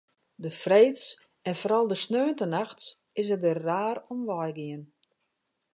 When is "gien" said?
4.57-4.83